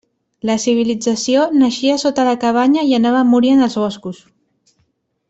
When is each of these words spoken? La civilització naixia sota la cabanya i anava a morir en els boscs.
La 0.49 0.53
civilització 0.61 1.43
naixia 1.57 1.97
sota 2.05 2.25
la 2.31 2.35
cabanya 2.45 2.87
i 2.93 2.97
anava 3.01 3.21
a 3.23 3.29
morir 3.35 3.53
en 3.59 3.63
els 3.67 3.77
boscs. 3.83 4.23